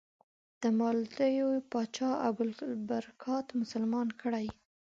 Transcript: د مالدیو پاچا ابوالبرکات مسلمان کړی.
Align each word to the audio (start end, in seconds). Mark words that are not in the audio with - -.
د 0.61 0.63
مالدیو 0.79 1.49
پاچا 1.71 2.09
ابوالبرکات 2.27 3.45
مسلمان 3.61 4.07
کړی. 4.21 4.45